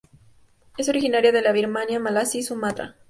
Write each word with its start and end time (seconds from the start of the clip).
Es 0.79 0.89
originaria 0.89 1.31
de 1.31 1.43
la 1.43 1.51
Birmania, 1.51 1.99
Malasia 1.99 2.39
y 2.39 2.43
Sumatra. 2.43 2.95